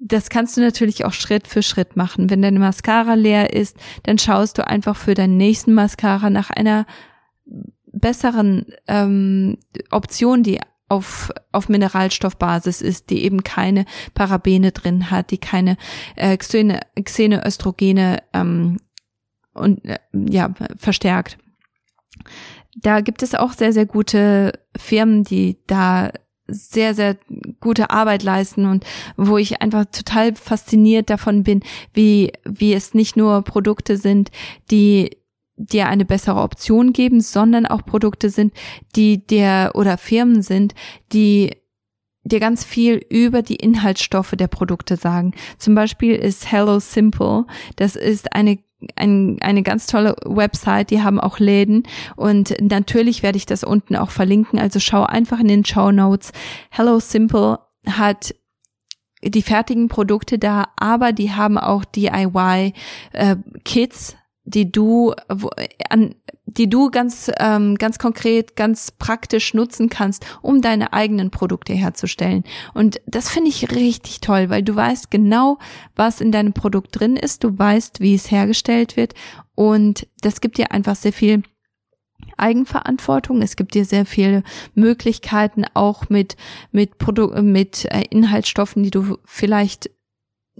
[0.00, 2.28] Das kannst du natürlich auch Schritt für Schritt machen.
[2.28, 6.86] Wenn deine Mascara leer ist, dann schaust du einfach für deinen nächsten Mascara nach einer
[7.92, 9.58] besseren ähm,
[9.90, 15.76] Option, die auf, auf Mineralstoffbasis ist, die eben keine Parabene drin hat, die keine
[16.16, 18.78] äh, Xene, Xeneöstrogene ähm,
[19.54, 21.38] und äh, ja verstärkt.
[22.76, 26.12] Da gibt es auch sehr sehr gute Firmen, die da
[26.48, 27.16] sehr, sehr
[27.60, 28.84] gute Arbeit leisten und
[29.16, 31.60] wo ich einfach total fasziniert davon bin,
[31.94, 34.30] wie, wie es nicht nur Produkte sind,
[34.70, 35.21] die
[35.56, 38.52] dir eine bessere Option geben, sondern auch Produkte sind,
[38.96, 40.74] die dir oder Firmen sind,
[41.12, 41.56] die
[42.24, 45.34] dir ganz viel über die Inhaltsstoffe der Produkte sagen.
[45.58, 47.46] Zum Beispiel ist Hello Simple.
[47.76, 48.58] Das ist eine
[48.96, 51.84] ein, eine ganz tolle Website, die haben auch Läden
[52.16, 56.32] und natürlich werde ich das unten auch verlinken, also schau einfach in den Show Notes.
[56.68, 58.34] Hello Simple hat
[59.22, 62.72] die fertigen Produkte da, aber die haben auch DIY
[63.12, 65.50] äh, Kits die du wo,
[65.88, 66.14] an
[66.46, 72.44] die du ganz ähm, ganz konkret ganz praktisch nutzen kannst, um deine eigenen Produkte herzustellen.
[72.74, 75.58] Und das finde ich richtig toll, weil du weißt genau,
[75.94, 79.14] was in deinem Produkt drin ist, du weißt, wie es hergestellt wird
[79.54, 81.42] und das gibt dir einfach sehr viel
[82.36, 83.42] Eigenverantwortung.
[83.42, 84.42] Es gibt dir sehr viele
[84.74, 86.36] Möglichkeiten, auch mit
[86.70, 89.90] mit Produ mit äh, Inhaltsstoffen, die du vielleicht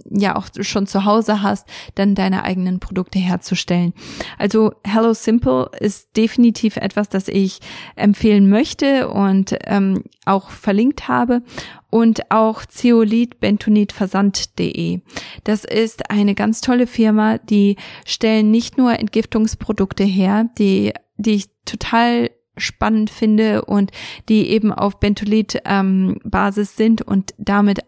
[0.09, 3.93] ja auch schon zu Hause hast, dann deine eigenen Produkte herzustellen.
[4.37, 7.59] Also Hello Simple ist definitiv etwas, das ich
[7.95, 11.43] empfehlen möchte und ähm, auch verlinkt habe
[11.89, 15.01] und auch Zeolit Bentonit Versand.de.
[15.43, 21.49] Das ist eine ganz tolle Firma, die stellen nicht nur Entgiftungsprodukte her, die die ich
[21.65, 23.91] total spannend finde und
[24.29, 26.19] die eben auf Bentolit ähm,
[26.55, 27.79] sind und damit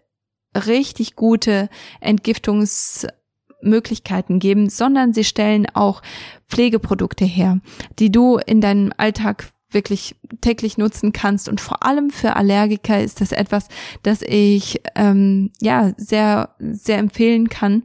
[0.55, 1.69] richtig gute
[2.01, 6.01] Entgiftungsmöglichkeiten geben, sondern sie stellen auch
[6.47, 7.59] Pflegeprodukte her,
[7.99, 11.49] die du in deinem Alltag wirklich täglich nutzen kannst.
[11.49, 13.67] Und vor allem für Allergiker ist das etwas,
[14.03, 17.83] das ich ähm, ja sehr, sehr empfehlen kann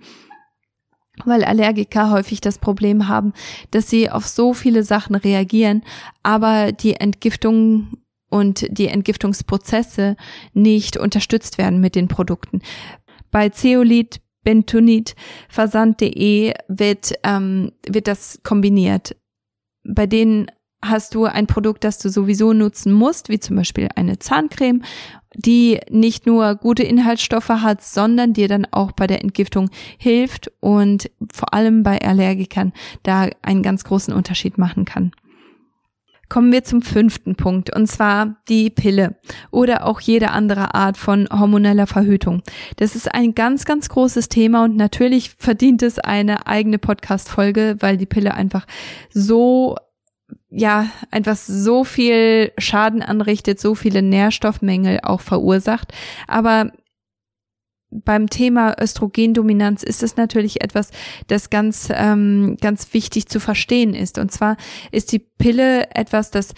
[1.27, 3.33] weil Allergiker häufig das Problem haben,
[3.71, 5.83] dass sie auf so viele Sachen reagieren,
[6.23, 7.89] aber die Entgiftung
[8.31, 10.17] und die Entgiftungsprozesse
[10.55, 12.63] nicht unterstützt werden mit den Produkten.
[13.31, 15.15] Bei Zeolit, Bentonit,
[15.49, 19.17] Versand.de wird, ähm, wird das kombiniert.
[19.85, 20.47] Bei denen
[20.83, 24.83] hast du ein Produkt, das du sowieso nutzen musst, wie zum Beispiel eine Zahncreme,
[25.37, 31.11] die nicht nur gute Inhaltsstoffe hat, sondern dir dann auch bei der Entgiftung hilft und
[31.33, 35.13] vor allem bei Allergikern da einen ganz großen Unterschied machen kann.
[36.31, 39.17] Kommen wir zum fünften Punkt, und zwar die Pille
[39.51, 42.43] oder auch jede andere Art von hormoneller Verhütung.
[42.77, 47.99] Das ist ein ganz, ganz großes Thema und natürlich verdient es eine eigene Podcast-Folge, weil
[47.99, 48.67] die Pille einfach
[49.13, 49.77] so
[50.51, 55.93] ja, einfach so viel Schaden anrichtet, so viele Nährstoffmängel auch verursacht.
[56.27, 56.73] Aber
[57.91, 60.91] beim Thema Östrogendominanz ist es natürlich etwas,
[61.27, 64.19] das ganz, ähm, ganz wichtig zu verstehen ist.
[64.19, 64.57] Und zwar
[64.93, 66.55] ist die Pille etwas, das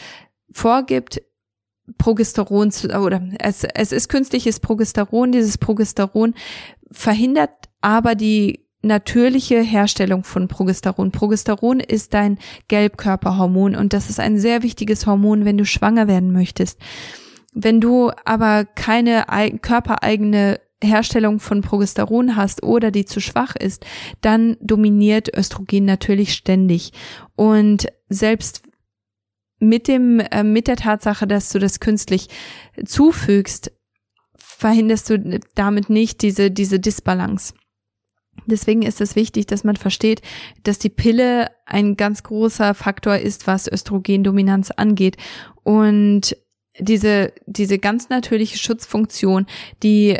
[0.51, 1.23] vorgibt,
[1.99, 5.33] Progesteron zu, oder es, es ist künstliches Progesteron.
[5.33, 6.35] Dieses Progesteron
[6.90, 11.12] verhindert aber die natürliche Herstellung von Progesteron.
[11.12, 16.33] Progesteron ist dein Gelbkörperhormon und das ist ein sehr wichtiges Hormon, wenn du schwanger werden
[16.33, 16.79] möchtest.
[17.55, 19.27] Wenn du aber keine
[19.61, 23.85] körpereigene Herstellung von Progesteron hast oder die zu schwach ist,
[24.21, 26.92] dann dominiert Östrogen natürlich ständig.
[27.37, 28.62] Und selbst
[29.59, 32.29] mit dem, äh, mit der Tatsache, dass du das künstlich
[32.85, 33.73] zufügst,
[34.37, 37.55] verhinderst du damit nicht diese, diese Disbalance.
[38.47, 40.23] Deswegen ist es wichtig, dass man versteht,
[40.64, 45.16] dass die Pille ein ganz großer Faktor ist, was Östrogendominanz angeht.
[45.62, 46.37] Und
[46.79, 49.47] diese, diese ganz natürliche Schutzfunktion,
[49.83, 50.18] die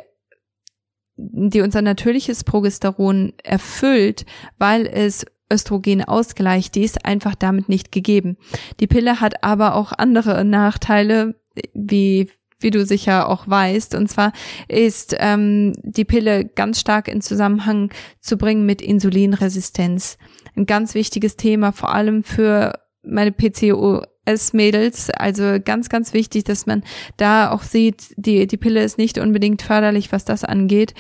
[1.17, 4.25] die unser natürliches Progesteron erfüllt,
[4.59, 8.39] weil es Östrogen ausgleicht, die ist einfach damit nicht gegeben.
[8.81, 11.35] Die Pille hat aber auch andere Nachteile,
[11.75, 12.31] wie
[12.63, 13.95] wie du sicher auch weißt.
[13.95, 14.33] Und zwar
[14.69, 20.17] ist ähm, die Pille ganz stark in Zusammenhang zu bringen mit Insulinresistenz.
[20.57, 25.11] Ein ganz wichtiges Thema, vor allem für meine PCO als Mädels.
[25.11, 26.83] Also ganz, ganz wichtig, dass man
[27.17, 30.95] da auch sieht, die, die Pille ist nicht unbedingt förderlich, was das angeht.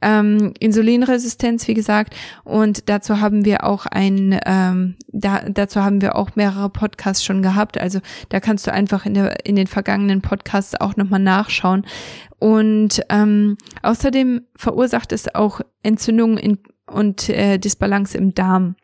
[0.00, 2.14] Ähm, Insulinresistenz, wie gesagt,
[2.44, 7.42] und dazu haben wir auch ein, ähm, da, dazu haben wir auch mehrere Podcasts schon
[7.42, 7.78] gehabt.
[7.80, 11.84] Also da kannst du einfach in, der, in den vergangenen Podcasts auch nochmal nachschauen.
[12.38, 18.76] Und ähm, außerdem verursacht es auch Entzündungen in, und äh, Disbalance im Darm.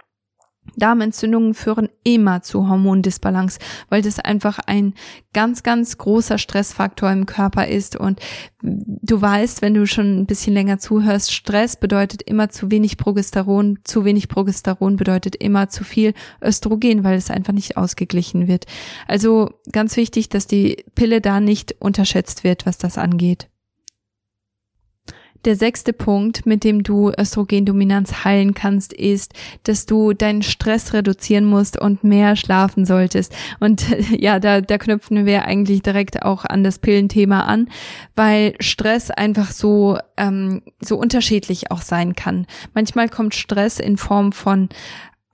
[0.76, 4.94] Darmentzündungen führen immer zu Hormondisbalance, weil das einfach ein
[5.32, 7.96] ganz, ganz großer Stressfaktor im Körper ist.
[7.96, 8.20] Und
[8.62, 13.78] du weißt, wenn du schon ein bisschen länger zuhörst, Stress bedeutet immer zu wenig Progesteron.
[13.84, 18.66] Zu wenig Progesteron bedeutet immer zu viel Östrogen, weil es einfach nicht ausgeglichen wird.
[19.06, 23.48] Also ganz wichtig, dass die Pille da nicht unterschätzt wird, was das angeht.
[25.44, 31.44] Der sechste Punkt, mit dem du Östrogendominanz heilen kannst, ist, dass du deinen Stress reduzieren
[31.44, 33.34] musst und mehr schlafen solltest.
[33.60, 33.84] Und
[34.18, 37.68] ja, da, da knüpfen wir eigentlich direkt auch an das Pillenthema an,
[38.16, 42.46] weil Stress einfach so, ähm, so unterschiedlich auch sein kann.
[42.72, 44.70] Manchmal kommt Stress in Form von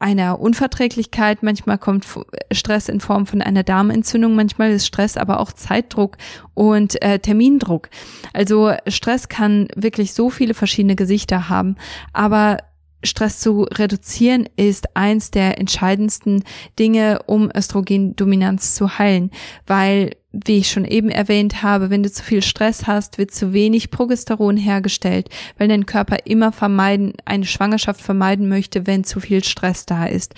[0.00, 2.06] einer Unverträglichkeit, manchmal kommt
[2.50, 6.16] Stress in Form von einer Darmentzündung, manchmal ist Stress aber auch Zeitdruck
[6.54, 7.90] und äh, Termindruck.
[8.32, 11.76] Also Stress kann wirklich so viele verschiedene Gesichter haben,
[12.14, 12.58] aber
[13.02, 16.44] Stress zu reduzieren ist eins der entscheidendsten
[16.78, 19.30] Dinge, um Östrogendominanz zu heilen,
[19.66, 23.52] weil wie ich schon eben erwähnt habe, wenn du zu viel Stress hast, wird zu
[23.52, 29.42] wenig Progesteron hergestellt, weil dein Körper immer vermeiden, eine Schwangerschaft vermeiden möchte, wenn zu viel
[29.42, 30.34] Stress da ist.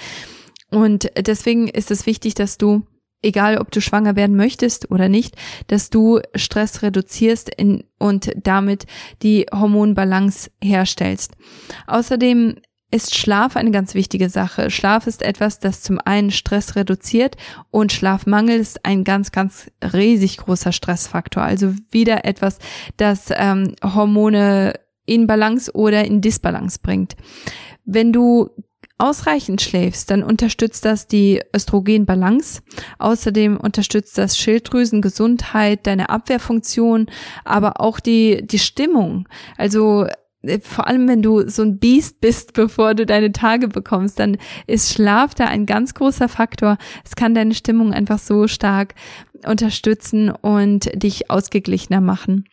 [0.71, 2.87] Und deswegen ist es wichtig, dass du
[3.23, 5.37] egal ob du schwanger werden möchtest oder nicht,
[5.69, 8.87] dass du Stress reduzierst in, und damit
[9.23, 11.33] die Hormonbalance herstellst.
[11.87, 12.57] Außerdem
[12.93, 14.71] ist Schlaf eine ganz wichtige Sache.
[14.71, 17.37] Schlaf ist etwas, das zum einen Stress reduziert
[17.71, 21.43] und Schlafmangel ist ein ganz, ganz riesig großer Stressfaktor.
[21.43, 22.59] Also wieder etwas,
[22.99, 24.75] das ähm, Hormone
[25.07, 27.17] in Balance oder in Disbalance bringt.
[27.85, 28.51] Wenn du
[29.03, 32.63] ausreichend schläfst, dann unterstützt das die Östrogenbalance.
[33.01, 37.07] Außerdem unterstützt das Schilddrüsengesundheit, deine Abwehrfunktion,
[37.45, 39.29] aber auch die, die Stimmung.
[39.59, 40.07] Also
[40.43, 44.39] äh, vor allem wenn du so ein Biest bist, bevor du deine Tage bekommst, dann
[44.69, 46.79] ist Schlaf da ein ganz großer Faktor.
[47.05, 48.95] Es kann deine Stimmung einfach so stark
[49.45, 52.45] unterstützen und dich ausgeglichener machen.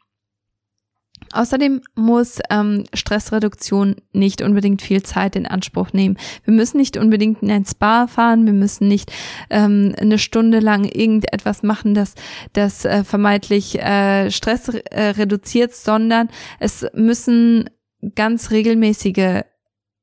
[1.34, 6.18] Außerdem muss ähm, Stressreduktion nicht unbedingt viel Zeit in Anspruch nehmen.
[6.44, 9.12] Wir müssen nicht unbedingt in ein Spa fahren, wir müssen nicht
[9.50, 12.15] ähm, eine Stunde lang irgendetwas machen, das,
[12.54, 17.70] das äh, vermeintlich äh, Stress äh, reduziert, sondern es müssen
[18.15, 19.44] ganz regelmäßige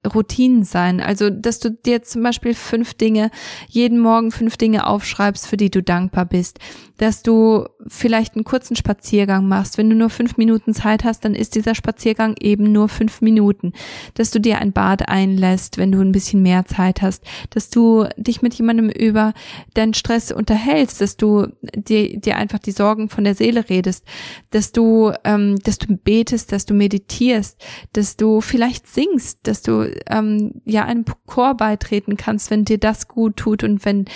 [0.06, 1.00] Routinen sein.
[1.00, 3.30] Also, dass du dir zum Beispiel fünf Dinge,
[3.68, 6.58] jeden Morgen fünf Dinge aufschreibst, für die du dankbar bist.
[6.96, 9.78] Dass du vielleicht einen kurzen Spaziergang machst.
[9.78, 13.72] Wenn du nur fünf Minuten Zeit hast, dann ist dieser Spaziergang eben nur fünf Minuten.
[14.14, 17.24] Dass du dir ein Bad einlässt, wenn du ein bisschen mehr Zeit hast.
[17.50, 19.32] Dass du dich mit jemandem über
[19.74, 21.00] deinen Stress unterhältst.
[21.00, 24.04] Dass du dir, dir einfach die Sorgen von der Seele redest.
[24.50, 27.62] Dass du, ähm, dass du betest, dass du meditierst.
[27.92, 29.40] Dass du vielleicht singst.
[29.44, 34.06] Dass du ähm, ja einem Chor beitreten kannst, wenn dir das gut tut und wenn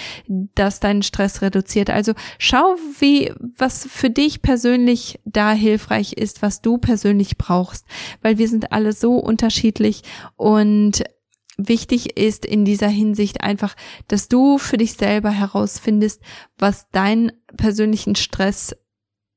[0.54, 1.90] das deinen Stress reduziert.
[1.90, 7.84] Also schau, wie was für dich persönlich da hilfreich ist, was du persönlich brauchst,
[8.22, 10.02] weil wir sind alle so unterschiedlich
[10.36, 11.04] und
[11.68, 13.74] wichtig ist in dieser Hinsicht einfach,
[14.08, 16.20] dass du für dich selber herausfindest,
[16.58, 18.74] was deinen persönlichen Stress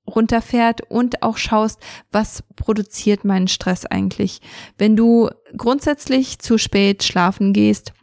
[0.07, 1.79] runterfährt und auch schaust,
[2.11, 4.41] was produziert meinen Stress eigentlich.
[4.77, 7.93] Wenn du grundsätzlich zu spät schlafen gehst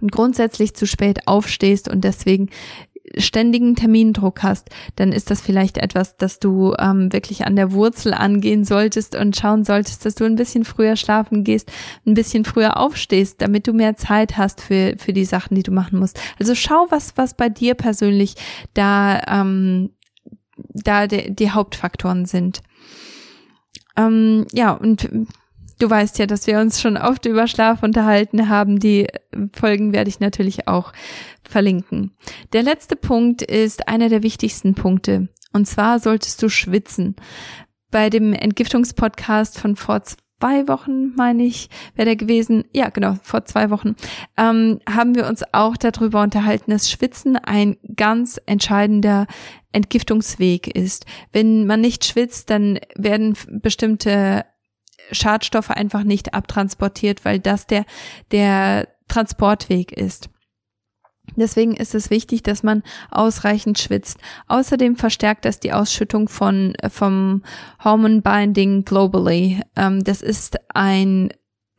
[0.00, 2.50] und grundsätzlich zu spät aufstehst und deswegen
[3.16, 8.14] ständigen Termindruck hast, dann ist das vielleicht etwas, das du ähm, wirklich an der Wurzel
[8.14, 11.70] angehen solltest und schauen solltest, dass du ein bisschen früher schlafen gehst,
[12.06, 15.72] ein bisschen früher aufstehst, damit du mehr Zeit hast für, für die Sachen, die du
[15.72, 16.20] machen musst.
[16.38, 18.34] Also schau, was, was bei dir persönlich
[18.74, 19.90] da ähm,
[20.74, 22.62] da die, die Hauptfaktoren sind.
[23.96, 25.08] Ähm, ja, und
[25.82, 28.78] du weißt ja, dass wir uns schon oft über Schlaf unterhalten haben.
[28.78, 29.08] Die
[29.52, 30.92] Folgen werde ich natürlich auch
[31.42, 32.12] verlinken.
[32.52, 35.28] Der letzte Punkt ist einer der wichtigsten Punkte.
[35.52, 37.16] Und zwar solltest du schwitzen.
[37.90, 42.64] Bei dem Entgiftungspodcast von vor zwei Wochen, meine ich, wäre der gewesen.
[42.72, 43.96] Ja, genau, vor zwei Wochen
[44.38, 49.26] ähm, haben wir uns auch darüber unterhalten, dass Schwitzen ein ganz entscheidender
[49.72, 51.06] Entgiftungsweg ist.
[51.32, 54.44] Wenn man nicht schwitzt, dann werden bestimmte
[55.12, 57.84] Schadstoffe einfach nicht abtransportiert, weil das der,
[58.30, 60.30] der Transportweg ist.
[61.36, 64.18] Deswegen ist es wichtig, dass man ausreichend schwitzt.
[64.48, 67.42] Außerdem verstärkt das die Ausschüttung von vom
[67.82, 69.60] Hormone Binding globally.
[69.76, 71.30] Ähm, das ist ein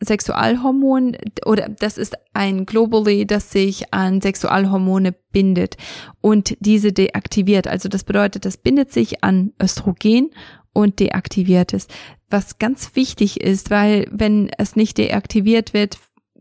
[0.03, 5.77] Sexualhormon oder das ist ein globally, das sich an Sexualhormone bindet
[6.21, 7.67] und diese deaktiviert.
[7.67, 10.31] Also das bedeutet, das bindet sich an Östrogen
[10.73, 11.87] und deaktiviert es.
[12.29, 15.97] Was ganz wichtig ist, weil wenn es nicht deaktiviert wird,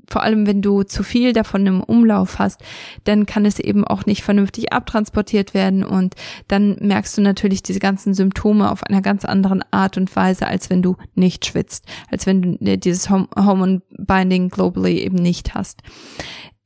[0.09, 2.63] vor allem wenn du zu viel davon im Umlauf hast,
[3.05, 6.15] dann kann es eben auch nicht vernünftig abtransportiert werden und
[6.49, 10.71] dann merkst du natürlich diese ganzen Symptome auf einer ganz anderen Art und Weise, als
[10.71, 15.83] wenn du nicht schwitzt, als wenn du dieses Hormone Binding globally eben nicht hast.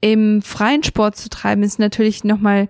[0.00, 2.68] Im freien Sport zu treiben ist natürlich nochmal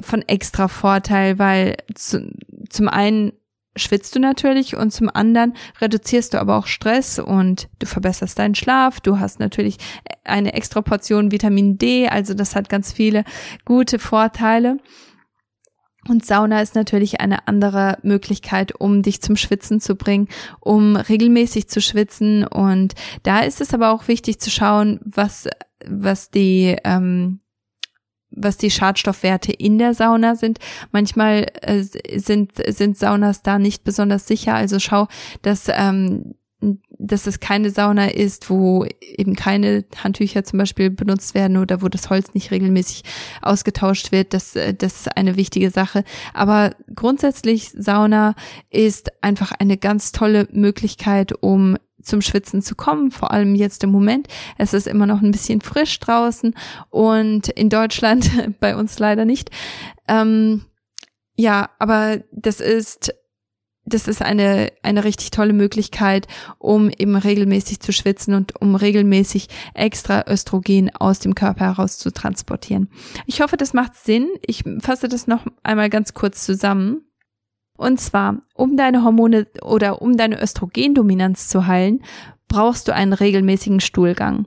[0.00, 2.32] von extra Vorteil, weil zu,
[2.68, 3.32] zum einen
[3.76, 8.54] schwitzt du natürlich und zum anderen reduzierst du aber auch Stress und du verbesserst deinen
[8.54, 9.00] Schlaf.
[9.00, 9.76] Du hast natürlich
[10.24, 13.24] eine extra Portion Vitamin D, also das hat ganz viele
[13.64, 14.78] gute Vorteile.
[16.08, 20.28] Und Sauna ist natürlich eine andere Möglichkeit, um dich zum Schwitzen zu bringen,
[20.60, 22.46] um regelmäßig zu schwitzen.
[22.46, 25.48] Und da ist es aber auch wichtig zu schauen, was,
[25.84, 27.40] was die, ähm,
[28.36, 30.58] was die Schadstoffwerte in der Sauna sind.
[30.92, 34.54] Manchmal äh, sind, sind Saunas da nicht besonders sicher.
[34.54, 35.08] Also schau,
[35.42, 36.34] dass, ähm,
[36.98, 41.88] dass es keine Sauna ist, wo eben keine Handtücher zum Beispiel benutzt werden oder wo
[41.88, 43.02] das Holz nicht regelmäßig
[43.42, 44.34] ausgetauscht wird.
[44.34, 46.04] Das, äh, das ist eine wichtige Sache.
[46.34, 48.34] Aber grundsätzlich Sauna
[48.70, 53.90] ist einfach eine ganz tolle Möglichkeit, um zum Schwitzen zu kommen, vor allem jetzt im
[53.90, 54.28] Moment.
[54.58, 56.54] Es ist immer noch ein bisschen frisch draußen
[56.90, 59.50] und in Deutschland bei uns leider nicht.
[60.08, 60.64] Ähm,
[61.36, 63.12] ja, aber das ist
[63.86, 66.26] das ist eine, eine richtig tolle Möglichkeit,
[66.58, 72.12] um eben regelmäßig zu schwitzen und um regelmäßig extra Östrogen aus dem Körper heraus zu
[72.12, 72.90] transportieren.
[73.26, 74.28] Ich hoffe, das macht Sinn.
[74.44, 77.05] Ich fasse das noch einmal ganz kurz zusammen.
[77.76, 82.02] Und zwar, um deine Hormone oder um deine Östrogendominanz zu heilen,
[82.48, 84.46] brauchst du einen regelmäßigen Stuhlgang.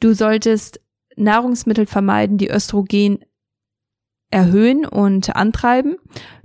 [0.00, 0.80] Du solltest
[1.16, 3.24] Nahrungsmittel vermeiden, die Östrogen
[4.30, 5.96] erhöhen und antreiben.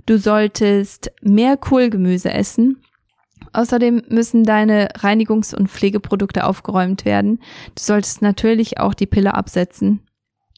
[0.06, 2.82] Du solltest mehr Kohlgemüse essen.
[3.52, 7.38] Außerdem müssen deine Reinigungs- und Pflegeprodukte aufgeräumt werden.
[7.74, 10.00] Du solltest natürlich auch die Pille absetzen.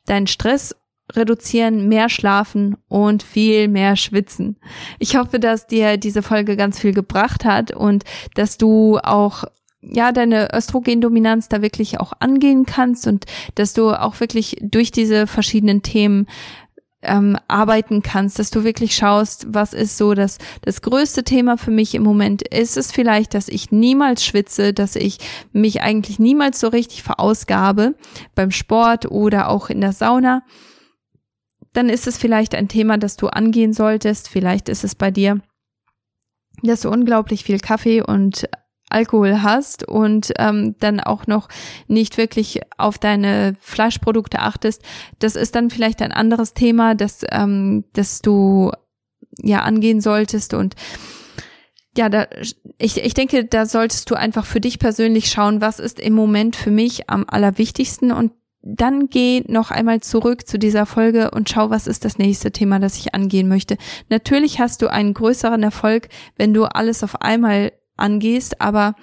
[0.06, 0.74] Deinen Stress
[1.14, 4.56] reduzieren, mehr schlafen und viel mehr schwitzen.
[4.98, 8.04] Ich hoffe, dass dir diese Folge ganz viel gebracht hat und
[8.34, 9.44] dass du auch
[9.80, 15.26] ja, deine Östrogendominanz da wirklich auch angehen kannst und dass du auch wirklich durch diese
[15.26, 16.26] verschiedenen Themen
[17.02, 21.70] ähm, arbeiten kannst, dass du wirklich schaust, was ist so das, das größte Thema für
[21.70, 22.42] mich im Moment.
[22.42, 25.18] Ist es vielleicht, dass ich niemals schwitze, dass ich
[25.52, 27.94] mich eigentlich niemals so richtig verausgabe
[28.34, 30.42] beim Sport oder auch in der Sauna?
[31.76, 34.30] Dann ist es vielleicht ein Thema, das du angehen solltest.
[34.30, 35.42] Vielleicht ist es bei dir,
[36.62, 38.48] dass du unglaublich viel Kaffee und
[38.88, 41.48] Alkohol hast und ähm, dann auch noch
[41.86, 44.82] nicht wirklich auf deine Fleischprodukte achtest,
[45.18, 48.70] das ist dann vielleicht ein anderes Thema, das, ähm, das du
[49.42, 50.76] ja angehen solltest und
[51.98, 52.26] ja, da,
[52.78, 56.54] ich, ich denke, da solltest du einfach für dich persönlich schauen, was ist im Moment
[56.54, 58.32] für mich am allerwichtigsten und
[58.66, 62.80] dann geh noch einmal zurück zu dieser Folge und schau, was ist das nächste Thema,
[62.80, 63.76] das ich angehen möchte.
[64.08, 68.94] Natürlich hast du einen größeren Erfolg, wenn du alles auf einmal angehst, aber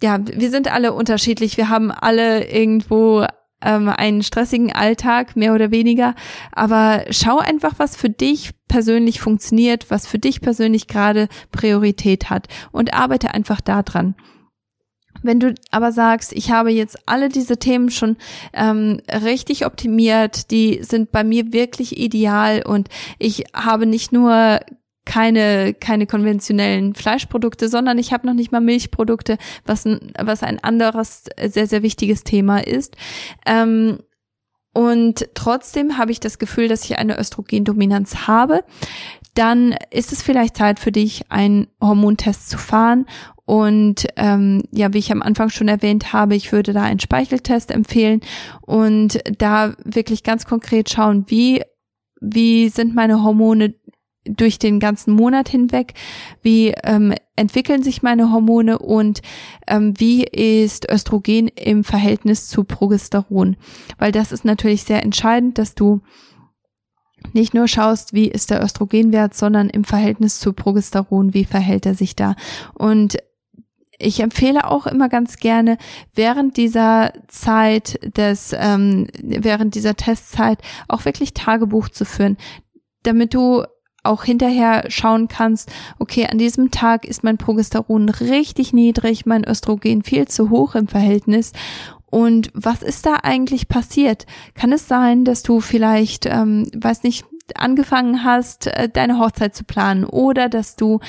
[0.00, 1.58] ja, wir sind alle unterschiedlich.
[1.58, 3.26] Wir haben alle irgendwo
[3.62, 6.14] ähm, einen stressigen Alltag, mehr oder weniger.
[6.52, 12.48] Aber schau einfach, was für dich persönlich funktioniert, was für dich persönlich gerade Priorität hat
[12.72, 14.14] und arbeite einfach daran.
[15.22, 18.16] Wenn du aber sagst, ich habe jetzt alle diese Themen schon
[18.52, 24.60] ähm, richtig optimiert, die sind bei mir wirklich ideal und ich habe nicht nur
[25.04, 30.62] keine, keine konventionellen Fleischprodukte, sondern ich habe noch nicht mal Milchprodukte, was ein, was ein
[30.62, 32.96] anderes sehr, sehr wichtiges Thema ist.
[33.46, 33.98] Ähm,
[34.72, 38.62] und trotzdem habe ich das Gefühl, dass ich eine Östrogendominanz habe.
[39.34, 43.06] Dann ist es vielleicht Zeit für dich, einen Hormontest zu fahren.
[43.50, 47.72] Und ähm, ja, wie ich am Anfang schon erwähnt habe, ich würde da einen Speicheltest
[47.72, 48.20] empfehlen
[48.60, 51.60] und da wirklich ganz konkret schauen, wie
[52.20, 53.74] wie sind meine Hormone
[54.24, 55.94] durch den ganzen Monat hinweg?
[56.42, 59.20] Wie ähm, entwickeln sich meine Hormone und
[59.66, 63.56] ähm, wie ist Östrogen im Verhältnis zu Progesteron?
[63.98, 66.02] Weil das ist natürlich sehr entscheidend, dass du
[67.32, 71.96] nicht nur schaust, wie ist der Östrogenwert, sondern im Verhältnis zu Progesteron, wie verhält er
[71.96, 72.36] sich da?
[72.74, 73.18] Und
[74.00, 75.76] ich empfehle auch immer ganz gerne
[76.14, 82.36] während dieser Zeit des, ähm, während dieser Testzeit auch wirklich Tagebuch zu führen,
[83.02, 83.64] damit du
[84.02, 90.02] auch hinterher schauen kannst, okay, an diesem Tag ist mein Progesteron richtig niedrig, mein Östrogen
[90.02, 91.52] viel zu hoch im Verhältnis.
[92.06, 94.26] Und was ist da eigentlich passiert?
[94.54, 97.24] Kann es sein, dass du vielleicht, ähm, weiß nicht,
[97.54, 101.00] angefangen hast, äh, deine Hochzeit zu planen oder dass du,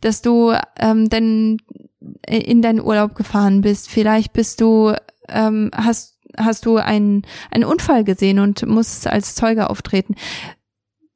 [0.00, 1.58] dass du ähm, dann
[2.26, 3.90] in deinen Urlaub gefahren bist.
[3.90, 4.94] Vielleicht bist du,
[5.28, 10.14] ähm, hast hast du einen, einen Unfall gesehen und musst als Zeuge auftreten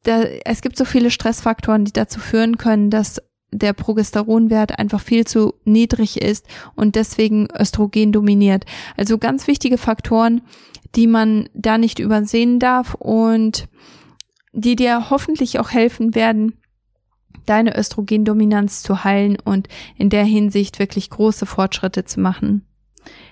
[0.05, 3.21] da, es gibt so viele Stressfaktoren, die dazu führen können, dass
[3.51, 8.65] der Progesteronwert einfach viel zu niedrig ist und deswegen Östrogen dominiert.
[8.97, 10.43] Also ganz wichtige Faktoren,
[10.95, 13.69] die man da nicht übersehen darf und
[14.53, 16.61] die dir hoffentlich auch helfen werden,
[17.47, 22.67] deine Östrogendominanz zu heilen und in der Hinsicht wirklich große Fortschritte zu machen.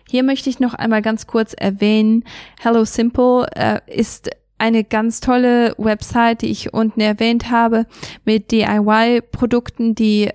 [0.09, 2.25] Hier möchte ich noch einmal ganz kurz erwähnen,
[2.61, 7.87] Hello Simple äh, ist eine ganz tolle Website, die ich unten erwähnt habe,
[8.25, 10.31] mit DIY-Produkten, die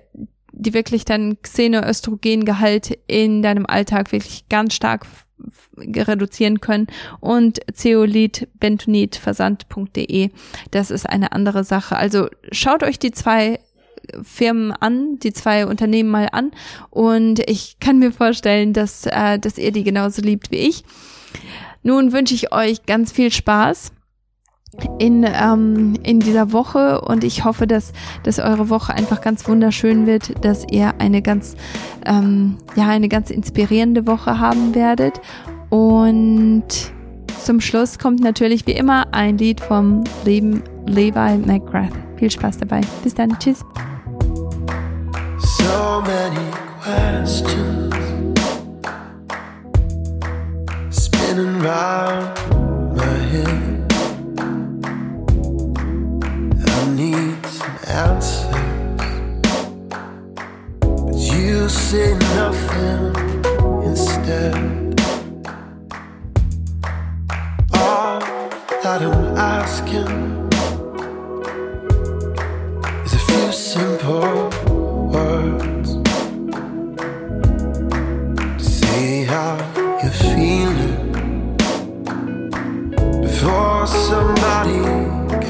[0.58, 5.06] die wirklich dein Xenoöstrogengehalt in deinem Alltag wirklich ganz stark
[5.78, 6.88] reduzieren können
[7.20, 10.30] und Zeolit Bentonit Versand.de.
[10.72, 11.96] Das ist eine andere Sache.
[11.96, 13.60] Also schaut euch die zwei
[14.22, 16.50] Firmen an, die zwei Unternehmen mal an
[16.90, 20.84] und ich kann mir vorstellen, dass, äh, dass ihr die genauso liebt wie ich.
[21.82, 23.92] Nun wünsche ich euch ganz viel Spaß
[24.98, 27.92] in, ähm, in dieser Woche und ich hoffe, dass,
[28.22, 31.56] dass eure Woche einfach ganz wunderschön wird, dass ihr eine ganz,
[32.04, 35.20] ähm, ja, eine ganz inspirierende Woche haben werdet.
[35.70, 36.64] Und
[37.42, 41.92] zum Schluss kommt natürlich wie immer ein Lied vom lieben Levi McGrath.
[42.16, 42.80] Viel Spaß dabei.
[43.02, 43.38] Bis dann.
[43.38, 43.64] Tschüss.
[45.40, 47.94] So many questions
[50.90, 52.36] spinning round
[52.96, 53.92] my head.
[56.66, 58.44] I need some answers,
[60.80, 63.14] but you say nothing
[63.84, 64.54] instead.
[67.74, 68.20] All
[68.82, 70.48] that I'm asking
[73.04, 74.57] is a few simple.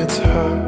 [0.00, 0.67] it's her.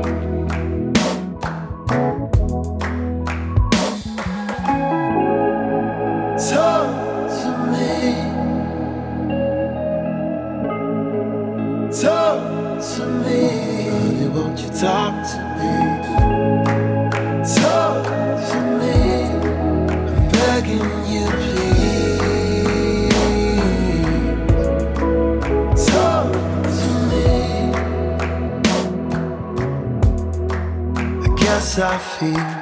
[31.79, 32.60] I feel.